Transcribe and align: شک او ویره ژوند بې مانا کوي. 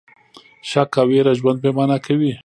شک 0.69 0.91
او 0.99 1.07
ویره 1.09 1.33
ژوند 1.39 1.57
بې 1.63 1.71
مانا 1.77 1.97
کوي. 2.05 2.33